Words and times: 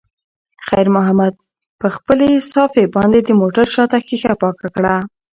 خیر 0.67 0.87
محمد 0.95 1.33
په 1.79 1.87
خپلې 1.95 2.29
صافې 2.53 2.85
باندې 2.95 3.19
د 3.23 3.29
موټر 3.41 3.65
شاته 3.75 3.97
ښیښه 4.07 4.33
پاکه 4.41 4.67
کړه. 4.75 4.95